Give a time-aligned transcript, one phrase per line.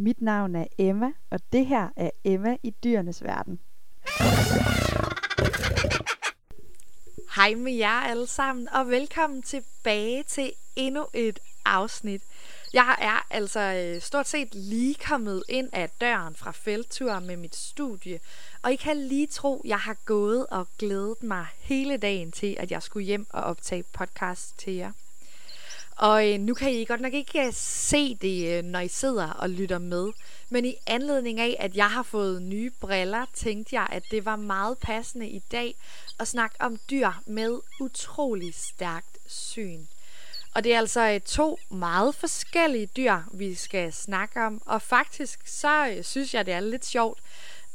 [0.00, 3.60] Mit navn er Emma, og det her er Emma i dyrenes verden.
[7.36, 12.22] Hej med jer alle sammen, og velkommen tilbage til endnu et afsnit.
[12.72, 17.56] Jeg er altså øh, stort set lige kommet ind af døren fra felttur med mit
[17.56, 18.20] studie,
[18.62, 22.70] og I kan lige tro, jeg har gået og glædet mig hele dagen til, at
[22.70, 24.92] jeg skulle hjem og optage podcast til jer.
[25.98, 29.30] Og øh, nu kan I godt nok ikke øh, se det, øh, når I sidder
[29.30, 30.12] og lytter med.
[30.48, 34.36] Men i anledning af, at jeg har fået nye briller, tænkte jeg, at det var
[34.36, 35.74] meget passende i dag
[36.18, 39.80] at snakke om dyr med utrolig stærkt syn.
[40.54, 44.62] Og det er altså øh, to meget forskellige dyr, vi skal snakke om.
[44.66, 47.18] Og faktisk så synes jeg, det er lidt sjovt,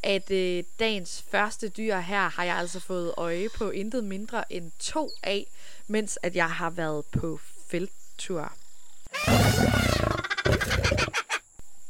[0.04, 4.71] at øh, dagens første dyr her har jeg altså fået øje på intet mindre end
[4.80, 5.48] to af,
[5.88, 7.91] mens at jeg har været på felt
[8.23, 8.52] tur.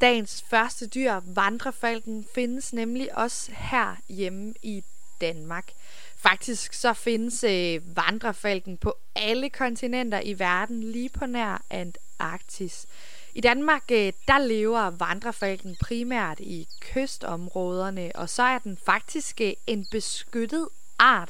[0.02, 4.84] Dagens første dyr, vandrefalken, findes nemlig også her hjemme i
[5.22, 5.72] Danmark.
[6.18, 12.88] Faktisk så findes øh, vandrefalken på alle kontinenter i verden, lige på nær Antarktis.
[13.36, 19.54] I Danmark øh, der lever vandrefalken primært i kystområderne, og så er den faktisk øh,
[19.68, 21.30] en beskyttet art,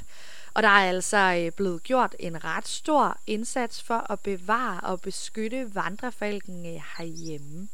[0.53, 5.01] og der er altså øh, blevet gjort en ret stor indsats for at bevare og
[5.01, 7.67] beskytte vandrefalken øh, herhjemme.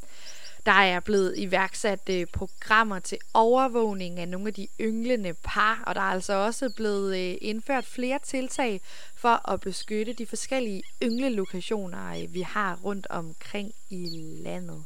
[0.65, 5.95] Der er blevet iværksat øh, programmer til overvågning af nogle af de ynglende par, og
[5.95, 8.81] der er altså også blevet øh, indført flere tiltag
[9.15, 14.07] for at beskytte de forskellige ynglelokationer, vi har rundt omkring i
[14.43, 14.85] landet.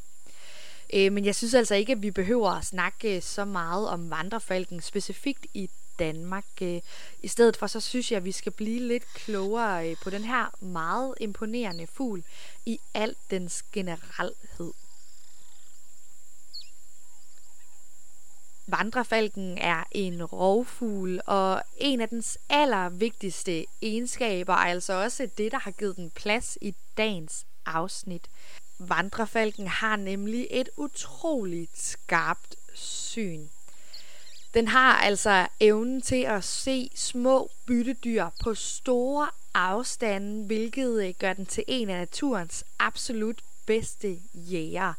[0.92, 5.46] Men jeg synes altså ikke, at vi behøver at snakke så meget om vandrefalken specifikt
[5.54, 6.44] i Danmark.
[6.62, 6.80] Øh,
[7.22, 10.24] I stedet for, så synes jeg, at vi skal blive lidt klogere øh, på den
[10.24, 12.24] her meget imponerende fugl
[12.66, 14.72] i al dens generalhed.
[18.66, 25.58] Vandrefalken er en rovfugl, og en af dens allervigtigste egenskaber er altså også det, der
[25.58, 28.30] har givet den plads i dagens afsnit.
[28.78, 33.48] Vandrefalken har nemlig et utroligt skarpt syn.
[34.54, 41.32] Den har altså evnen til at se små byttedyr på store afstande, hvilket øh, gør
[41.32, 44.94] den til en af naturens absolut bedste jæger.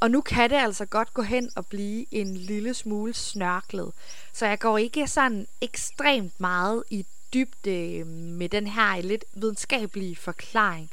[0.00, 3.92] Og nu kan det altså godt gå hen og blive en lille smule snørklet.
[4.32, 10.16] Så jeg går ikke sådan ekstremt meget i dybde øh, med den her lidt videnskabelige
[10.16, 10.90] forklaring.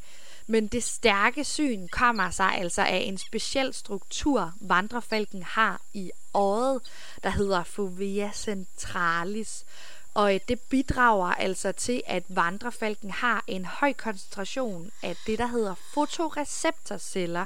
[0.47, 6.81] Men det stærke syn kommer sig altså af en speciel struktur, vandrefalken har i øjet,
[7.23, 9.65] der hedder fovea centralis.
[10.13, 15.47] Og øh, det bidrager altså til, at vandrefalken har en høj koncentration af det, der
[15.47, 17.45] hedder fotoreceptorceller,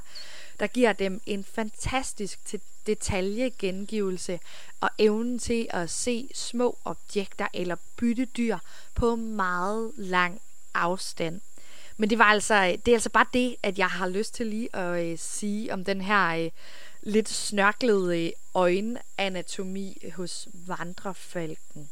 [0.59, 2.39] der giver dem en fantastisk
[2.87, 4.39] detaljegengivelse
[4.81, 8.57] og evnen til at se små objekter eller byttedyr
[8.95, 10.41] på meget lang
[10.73, 11.41] afstand.
[11.97, 14.75] Men det var altså, det er altså bare det, at jeg har lyst til lige
[14.75, 16.51] at øh, sige om den her øh,
[17.01, 21.89] lidt snørklede øh, øjenanatomi hos vandrefalken.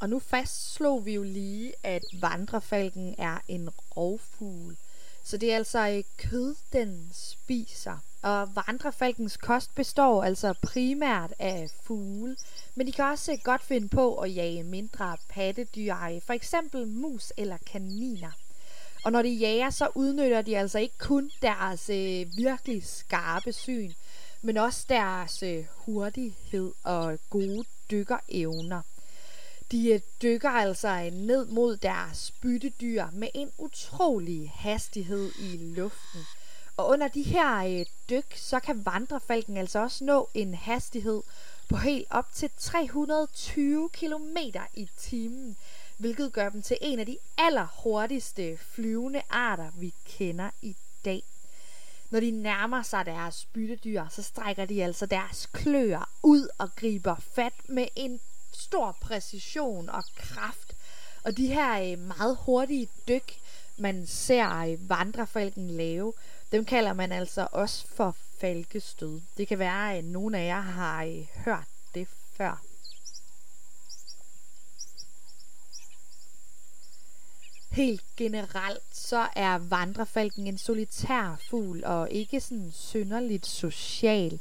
[0.00, 4.76] Og nu fastslog vi jo lige, at vandrefalken er en rovfugl.
[5.24, 7.98] Så det er altså øh, kød, den spiser.
[8.22, 12.36] Og vandrefalkens kost består altså primært af fugle,
[12.74, 15.94] men de kan også godt finde på at jage mindre pattedyr,
[16.26, 18.30] for eksempel mus eller kaniner.
[19.04, 23.92] Og når de jager, så udnytter de altså ikke kun deres øh, virkelig skarpe syn,
[24.42, 28.82] men også deres øh, hurtighed og gode dykkerevner.
[29.72, 36.20] De øh, dykker altså øh, ned mod deres byttedyr med en utrolig hastighed i luften.
[36.78, 41.22] Og under de her øh, dyk, så kan vandrefalken altså også nå en hastighed
[41.68, 44.36] på helt op til 320 km
[44.74, 45.56] i timen,
[45.96, 51.22] hvilket gør dem til en af de allerhurtigste flyvende arter, vi kender i dag.
[52.10, 57.16] Når de nærmer sig deres byttedyr, så strækker de altså deres kløer ud og griber
[57.34, 58.20] fat med en
[58.52, 60.76] stor præcision og kraft.
[61.24, 63.38] Og de her øh, meget hurtige dyk,
[63.76, 66.12] man ser øh, vandrefalken lave,
[66.52, 69.20] dem kalder man altså også for falkestød.
[69.36, 72.62] Det kan være, at nogle af jer har øh, hørt det før.
[77.70, 84.40] Helt generelt så er vandrefalken en solitær fugl og ikke sådan synderligt social.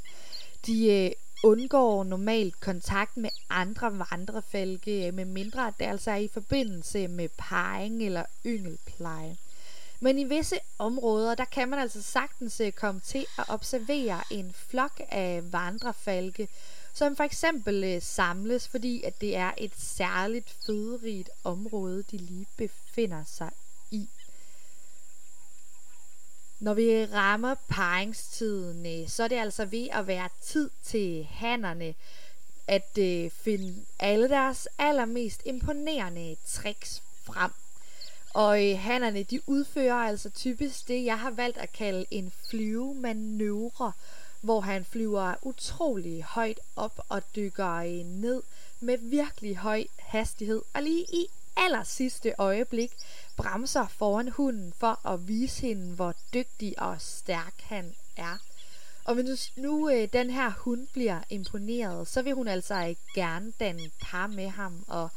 [0.66, 1.12] De øh,
[1.44, 7.08] undgår normalt kontakt med andre vandrefalke, øh, med mindre at det altså er i forbindelse
[7.08, 9.38] med parring eller yngelpleje.
[10.00, 14.54] Men i visse områder, der kan man altså sagtens øh, komme til at observere en
[14.54, 16.48] flok af vandrefalke,
[16.94, 22.48] som for eksempel øh, samles, fordi at det er et særligt føderigt område, de lige
[22.58, 23.52] befinder sig
[23.92, 24.10] i.
[26.60, 31.96] Når vi rammer paringstiden, øh, så er det altså ved at være tid til hannerne
[32.68, 33.00] at
[33.32, 37.52] finde alle deres allermest imponerende tricks frem.
[38.38, 43.92] Og øh, hannerne, de udfører altså typisk det, jeg har valgt at kalde en flyvemanøvre,
[44.42, 48.44] hvor han flyver utrolig højt op og dykker øh, ned
[48.80, 50.62] med virkelig høj hastighed.
[50.74, 52.92] Og lige i aller sidste øjeblik
[53.38, 58.38] bremser foran hunden for at vise hende, hvor dygtig og stærk han er.
[59.06, 63.54] Og hvis nu øh, den her hund bliver imponeret, så vil hun altså øh, gerne
[63.60, 64.86] danne par med ham.
[64.88, 65.10] Og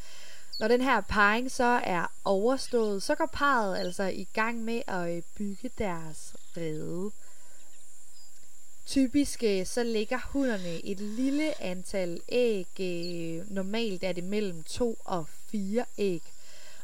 [0.60, 5.16] når den her parring så er overstået, så går parret altså i gang med at
[5.16, 7.10] øh, bygge deres rede.
[8.86, 12.80] Typisk øh, så lægger hunderne et lille antal æg.
[12.80, 16.22] Øh, normalt er det mellem to og fire æg.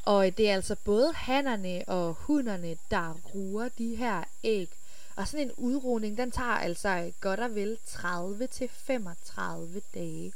[0.05, 4.69] Og det er altså både hannerne og hunderne, der ruer de her æg.
[5.17, 10.33] Og sådan en udrugning, den tager altså godt og vel 30 til 35 dage.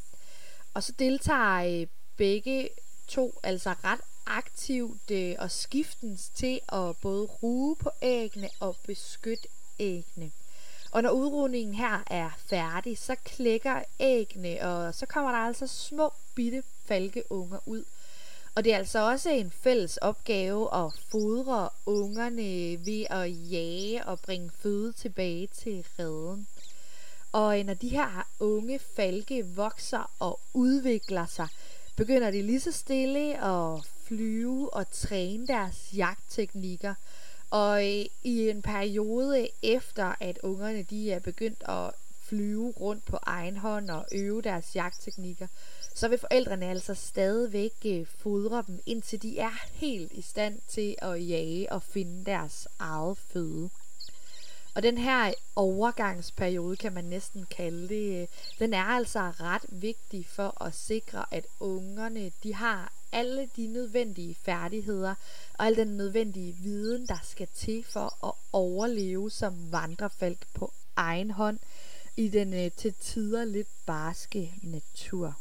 [0.74, 2.68] Og så deltager begge
[3.10, 9.48] to altså ret aktivt øh, og skiftens til at både ruge på æggene og beskytte
[9.78, 10.30] æggene.
[10.92, 16.12] Og når udrundingen her er færdig, så klækker æggene, og så kommer der altså små
[16.34, 17.84] bitte falkeunger ud.
[18.54, 24.20] Og det er altså også en fælles opgave at fodre ungerne ved at jage og
[24.20, 26.46] bringe føde tilbage til redden.
[27.32, 31.48] Og øh, når de her unge falke vokser og udvikler sig,
[32.00, 36.94] begynder de lige så stille at flyve og træne deres jagtteknikker.
[37.50, 41.90] Og øh, i en periode efter, at ungerne de er begyndt at
[42.22, 45.46] flyve rundt på egen hånd og øve deres jagtteknikker,
[45.94, 50.94] så vil forældrene altså stadigvæk øh, fodre dem, indtil de er helt i stand til
[50.98, 53.70] at jage og finde deres eget føde.
[54.74, 58.28] Og den her overgangsperiode, kan man næsten kalde det, øh,
[58.58, 64.36] den er altså ret vigtig for at sikre, at ungerne de har alle de nødvendige
[64.44, 65.14] færdigheder
[65.58, 71.30] og al den nødvendige viden, der skal til for at overleve som vandrefalk på egen
[71.30, 71.58] hånd
[72.16, 75.36] i den øh, til tider lidt barske natur.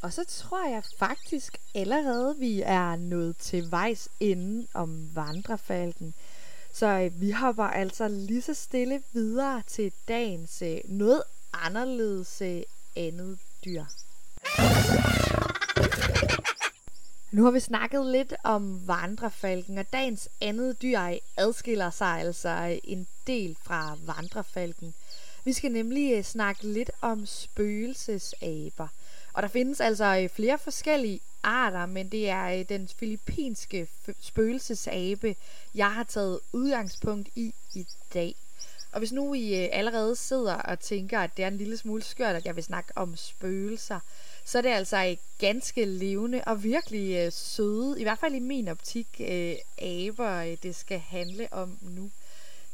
[0.00, 6.14] Og så tror jeg faktisk allerede, vi er nået til vejs ende om vandrefalken.
[6.78, 12.62] Så øh, vi hopper altså lige så stille videre til dagens øh, noget anderledes øh,
[12.96, 13.84] andet dyr.
[17.30, 21.00] Nu har vi snakket lidt om vandrefalken, og dagens andet dyr
[21.36, 24.94] adskiller sig altså øh, en del fra vandrefalken.
[25.44, 28.88] Vi skal nemlig øh, snakke lidt om spøgelsesaber.
[29.32, 33.88] Og der findes altså øh, flere forskellige arter, men det er øh, den filippinske
[34.20, 35.36] spøgelsesabe,
[35.74, 38.34] jeg har taget udgangspunkt i i dag.
[38.92, 42.02] Og hvis nu I øh, allerede sidder og tænker, at det er en lille smule
[42.02, 44.00] skørt, at jeg vil snakke om spøgelser,
[44.44, 48.68] så er det altså øh, ganske levende og virkelig søde, i hvert fald i min
[48.68, 49.20] optik,
[49.78, 52.10] aber, det skal handle om nu.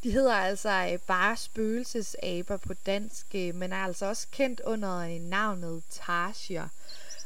[0.02, 6.68] De hedder altså bare spøgelsesaber på dansk, men er altså også kendt under navnet Tarsier.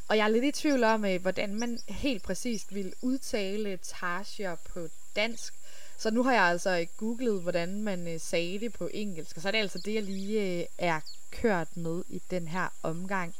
[0.07, 4.55] Og jeg er lidt i tvivl om, øh, hvordan man helt præcist vil udtale Tarsier
[4.55, 5.53] på dansk.
[5.97, 9.41] Så nu har jeg altså øh, googlet, hvordan man øh, sagde det på engelsk, og
[9.41, 10.99] så er det altså det, jeg lige er
[11.31, 13.35] kørt med i den her omgang.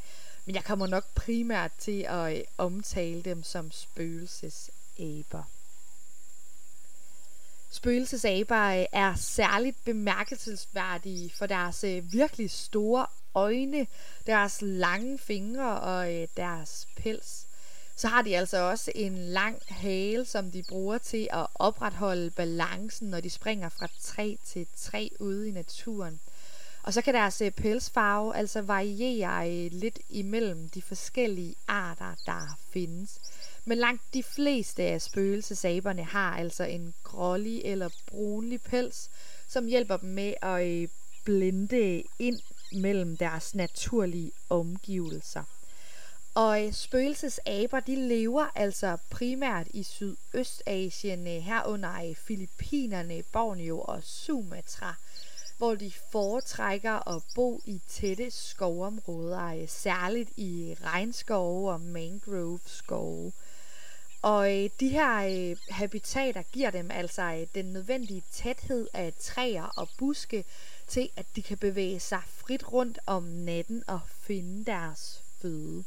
[0.45, 5.43] Men jeg kommer nok primært til at omtale dem som spøgelsesaber.
[7.69, 13.05] Spøgelsesaber er særligt bemærkelsesværdige for deres virkelig store
[13.38, 13.88] øjne,
[14.25, 17.48] deres lange fingre og øh, deres pels.
[17.96, 23.10] Så har de altså også en lang hale, som de bruger til at opretholde balancen,
[23.10, 26.20] når de springer fra træ til træ ude i naturen.
[26.84, 32.58] Og så kan deres øh, pelsfarve altså variere øh, lidt imellem de forskellige arter, der
[32.74, 33.20] findes.
[33.65, 39.10] Men langt de fleste af spøgelsesaberne har altså en grålig eller brunlig pels,
[39.48, 40.88] som hjælper dem med at øh,
[41.25, 42.39] blende ind
[42.71, 45.43] mellem deres naturlige omgivelser.
[46.38, 54.95] Og spøgelsesaber, de lever altså primært i Sydøstasien, øh, herunder herunder Filippinerne, Borneo og Sumatra,
[55.57, 63.31] hvor de foretrækker at bo i tætte skovområder, øh, særligt i regnskove og mangrove skove.
[64.21, 70.43] Og øh, de her habitater giver dem altså den nødvendige tæthed af træer og buske
[70.88, 75.84] til, at de kan bevæge sig frit rundt om natten og finde deres føde.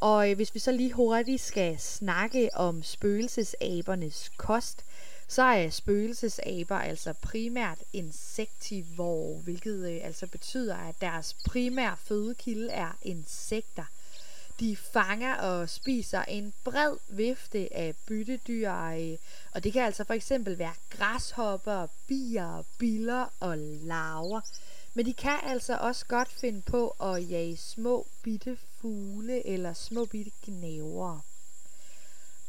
[0.00, 4.84] Og øh, hvis vi så lige hurtigt skal snakke om spøgelsesabernes kost,
[5.28, 12.98] så er spøgelsesaber altså primært insektivore, hvilket øh, altså betyder, at deres primære fødekilde er
[13.02, 13.84] insekter.
[14.60, 19.18] De fanger og spiser en bred vifte af byttedyr, øh,
[19.52, 24.40] og det kan altså for eksempel være græshopper, bier, biller og larver.
[24.94, 30.04] Men de kan altså også godt finde på at jage små bitte fugle eller små
[30.04, 31.20] bitte gnavere.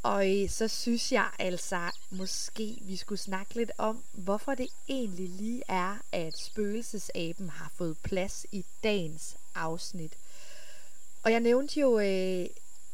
[0.03, 5.29] Og øh, så synes jeg altså, måske vi skulle snakke lidt om, hvorfor det egentlig
[5.29, 10.13] lige er, at spøgelsesaben har fået plads i dagens afsnit.
[11.23, 12.45] Og jeg nævnte jo øh,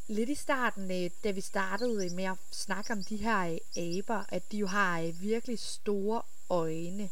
[0.08, 3.98] lidt i starten, øh, da vi startede øh, med at snakke om de her øh,
[3.98, 7.10] aber, at de jo har øh, virkelig store øjne.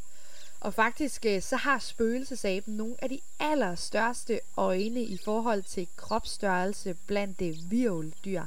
[0.59, 6.97] Og faktisk øh, så har spøgelsesaben nogle af de allerstørste øjne i forhold til kropsstørrelse
[7.07, 8.43] blandt øh, det virveldyr.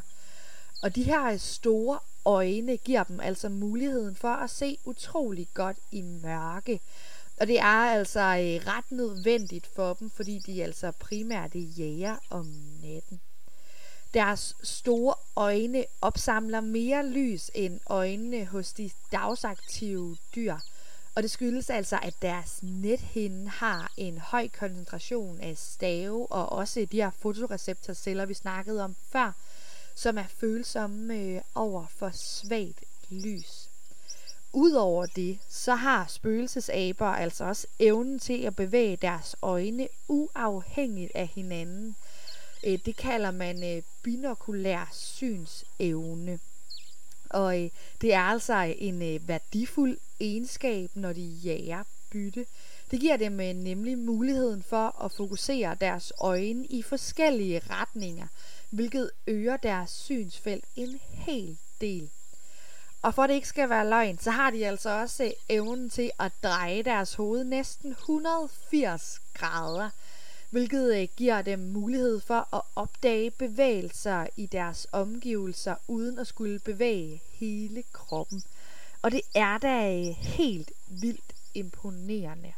[0.83, 5.77] Og de her øh, store øjne giver dem altså muligheden for at se utrolig godt
[5.93, 6.81] i mørke.
[7.41, 12.47] Og det er altså øh, ret nødvendigt for dem, fordi de altså primært jæger om
[12.83, 13.21] natten.
[14.15, 20.57] Deres store øjne opsamler mere lys end øjnene hos de dagsaktive dyr.
[21.15, 26.87] Og det skyldes altså, at deres nethinde har en høj koncentration af stave og også
[26.93, 29.33] de her fotoreceptorceller, vi snakkede om før,
[29.95, 33.58] som er følsomme øh, over for svagt lys.
[34.53, 41.27] Udover det, så har spøgelsesaber altså også evnen til at bevæge deres øjne uafhængigt af
[41.27, 41.97] hinanden.
[42.67, 46.39] Øh, det kalder man øh, binokulær synsevne.
[47.31, 52.47] Og øh, det er altså en værdifuld egenskab, når de jager bytte.
[52.91, 58.27] Det giver dem nemlig muligheden for at fokusere deres øjne i forskellige retninger,
[58.71, 62.11] hvilket øger deres synsfelt en hel del.
[63.03, 66.11] Og for at det ikke skal være løgn, så har de altså også evnen til
[66.19, 69.91] at dreje deres hoved næsten 180 grader,
[70.51, 76.59] hvilket øh, giver dem mulighed for at opdage bevægelser i deres omgivelser uden at skulle
[76.59, 78.43] bevæge hele kroppen.
[79.03, 82.53] Og det er da øh, helt vildt imponerende.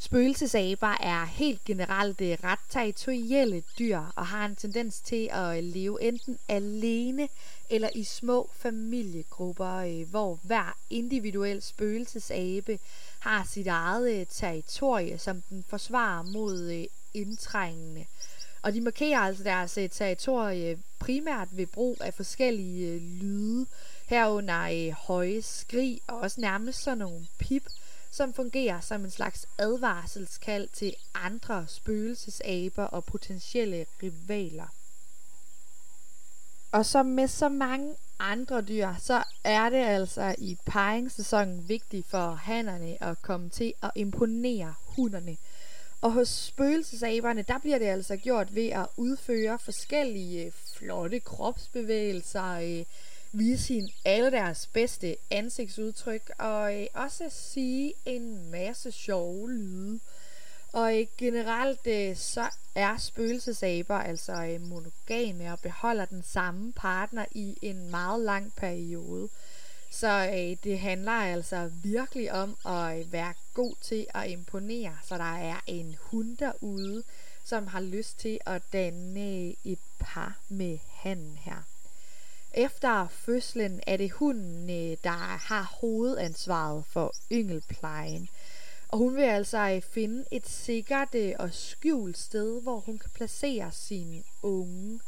[0.00, 6.38] Spøgelsesaber er helt generelt ret territorielle dyr og har en tendens til at leve enten
[6.48, 7.28] alene
[7.70, 12.78] eller i små familiegrupper, øh, hvor hver individuel spøgelsesabe
[13.18, 18.06] har sit eget øh, territorie, som den forsvarer mod øh, indtrængende.
[18.62, 23.66] Og de markerer altså deres territorie primært ved brug af forskellige lyde,
[24.06, 27.62] herunder høje skrig og også nærmest sådan nogle pip,
[28.10, 34.66] som fungerer som en slags advarselskald til andre spøgelsesaber og potentielle rivaler.
[36.72, 42.30] Og som med så mange andre dyr, så er det altså i paringssæsonen vigtigt for
[42.30, 45.36] hannerne at komme til at imponere hunderne.
[46.00, 52.84] Og hos spøgelsesaberne, der bliver det altså gjort ved at udføre forskellige flotte kropsbevægelser, øh,
[53.32, 60.00] vise hende alle deres bedste ansigtsudtryk, og øh, også sige en masse sjove lyde.
[60.72, 67.24] Og øh, generelt øh, så er spøgelsesaber altså øh, monogame og beholder den samme partner
[67.32, 69.28] i en meget lang periode.
[69.90, 75.18] Så øh, det handler altså virkelig om at øh, være god til at imponere, så
[75.18, 77.02] der er en hund derude,
[77.44, 81.62] som har lyst til at danne øh, et par med han her.
[82.54, 84.68] Efter fødslen er det hunden,
[85.04, 88.28] der har hovedansvaret for yngelplejen.
[88.88, 93.10] Og hun vil altså øh, finde et sikkert øh, og skjult sted, hvor hun kan
[93.14, 95.00] placere sine unge.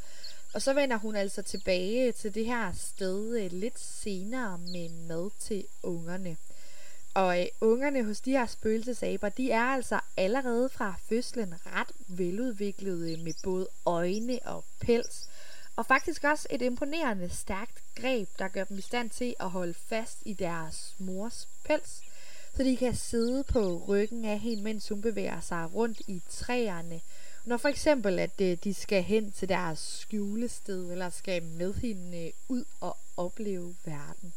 [0.55, 5.31] Og så vender hun altså tilbage til det her sted øh, lidt senere med mad
[5.39, 6.37] til ungerne.
[7.15, 13.17] Og øh, ungerne hos de her spøgelsesaber, de er altså allerede fra fødslen ret veludviklede
[13.17, 15.30] med både øjne og pels.
[15.81, 19.75] Og faktisk også et imponerende stærkt greb, der gør dem i stand til at holde
[19.75, 22.03] fast i deres mors pels,
[22.57, 27.01] så de kan sidde på ryggen af hende, mens hun bevæger sig rundt i træerne.
[27.45, 32.27] Når for eksempel, at øh, de skal hen til deres skjulested, eller skal med hende
[32.27, 34.33] øh, ud og opleve verden.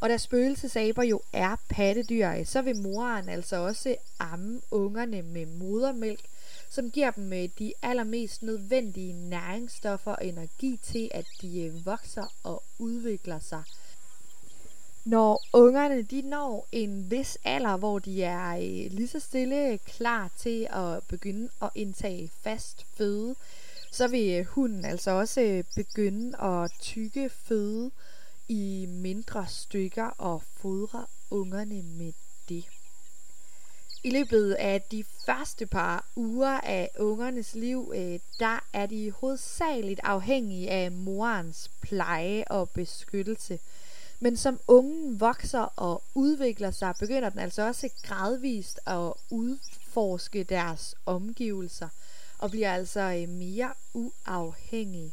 [0.00, 6.24] Og da spøgelsesaber jo er pattedyr, så vil moren altså også amme ungerne med modermælk,
[6.74, 12.32] som giver dem øh, de allermest nødvendige næringsstoffer og energi til, at de øh, vokser
[12.42, 13.62] og udvikler sig.
[15.04, 20.30] Når ungerne de når en vis alder, hvor de er øh, lige så stille klar
[20.36, 23.34] til at begynde at indtage fast føde,
[23.92, 27.90] så vil hunden altså også begynde at tykke føde
[28.48, 32.12] i mindre stykker og fodre ungerne med
[32.48, 32.64] det.
[34.06, 40.00] I løbet af de første par uger af ungernes liv, øh, der er de hovedsageligt
[40.02, 43.58] afhængige af morens pleje og beskyttelse.
[44.20, 50.94] Men som ungen vokser og udvikler sig, begynder den altså også gradvist at udforske deres
[51.06, 51.88] omgivelser
[52.38, 55.12] og bliver altså øh, mere uafhængig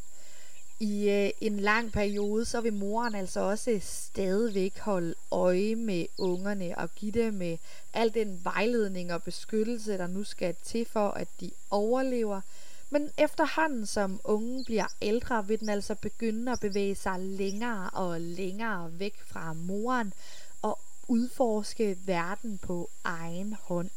[0.82, 6.06] i øh, en lang periode, så vil moren altså også øh, stadigvæk holde øje med
[6.18, 7.58] ungerne og give dem med
[7.94, 12.42] al den vejledning og beskyttelse, der nu skal til for, at de overlever.
[12.90, 18.22] Men efterhånden som ungen bliver ældre, vil den altså begynde at bevæge sig længere og
[18.22, 20.14] længere væk fra moren
[20.62, 23.90] og udforske verden på egen hånd.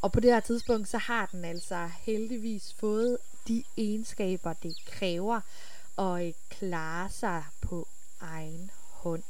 [0.00, 5.40] Og på det her tidspunkt, så har den altså heldigvis fået de egenskaber, det kræver
[5.96, 7.88] og øh, klare sig på
[8.20, 9.22] egen hånd.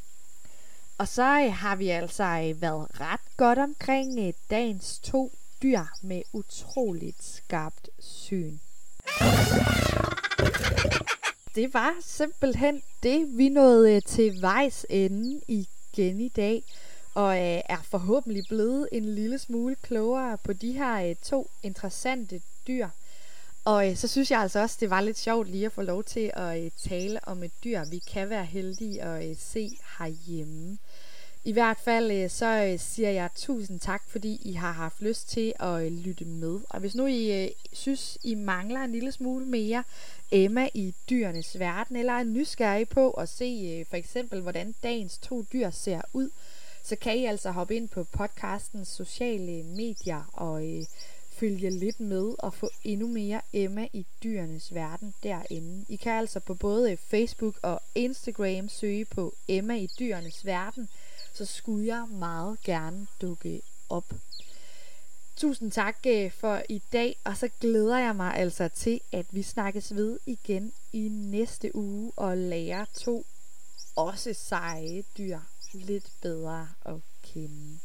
[0.98, 5.32] Og så øh, har vi altså øh, været ret godt omkring øh, dagens to
[5.62, 8.58] dyr med utroligt skarpt syn.
[11.54, 16.62] Det var simpelthen det, vi nåede øh, til vejs ende igen i dag,
[17.14, 22.88] og øh, er forhåbentlig blevet en lille smule klogere på de her to interessante dyr.
[23.66, 26.04] Og øh, så synes jeg altså også, det var lidt sjovt lige at få lov
[26.04, 30.78] til at øh, tale om et dyr, vi kan være heldige at øh, se herhjemme.
[31.44, 35.28] I hvert fald øh, så øh, siger jeg tusind tak, fordi I har haft lyst
[35.28, 36.60] til at øh, lytte med.
[36.70, 39.84] Og hvis nu I øh, synes, I mangler en lille smule mere
[40.30, 45.18] Emma i dyrenes verden, eller er nysgerrige på at se øh, for eksempel, hvordan dagens
[45.18, 46.30] to dyr ser ud,
[46.82, 50.84] så kan I altså hoppe ind på podcastens sociale medier og øh,
[51.36, 55.84] følge lidt med og få endnu mere Emma i dyrenes verden derinde.
[55.88, 60.88] I kan altså på både Facebook og Instagram søge på Emma i dyrenes verden,
[61.34, 64.04] så skulle jeg meget gerne dukke op.
[65.36, 69.42] Tusind tak øh, for i dag, og så glæder jeg mig altså til, at vi
[69.42, 73.26] snakkes ved igen i næste uge og lærer to
[73.96, 75.38] også seje dyr
[75.72, 77.78] lidt bedre at kende.